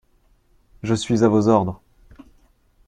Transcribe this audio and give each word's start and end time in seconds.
Je 0.81 0.95
suis 0.95 1.23
à 1.23 1.27
vos 1.27 1.47
ordres. 1.47 1.79